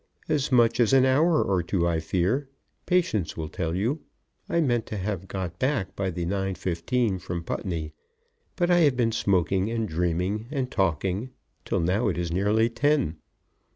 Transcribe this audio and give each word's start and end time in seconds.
"As 0.27 0.51
much 0.51 0.79
as 0.79 0.93
an 0.93 1.05
hour 1.05 1.43
or 1.43 1.61
two, 1.61 1.87
I 1.87 1.99
fear. 1.99 2.49
Patience 2.87 3.37
will 3.37 3.49
tell 3.49 3.75
you. 3.75 3.99
I 4.49 4.59
meant 4.59 4.87
to 4.87 4.97
have 4.97 5.27
got 5.27 5.59
back 5.59 5.95
by 5.95 6.09
the 6.09 6.25
9.15 6.25 7.21
from 7.21 7.43
Putney; 7.43 7.93
but 8.55 8.71
I 8.71 8.79
have 8.79 8.97
been 8.97 9.11
smoking, 9.11 9.69
and 9.69 9.87
dreaming, 9.87 10.47
and 10.49 10.71
talking, 10.71 11.29
till 11.65 11.81
now 11.81 12.07
it 12.07 12.17
is 12.17 12.31
nearly 12.31 12.67
ten." 12.67 13.17